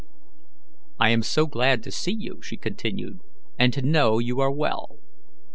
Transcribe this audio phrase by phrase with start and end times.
[0.99, 3.19] "I am so glad to see you," she continued,
[3.59, 4.97] "and to know you are well.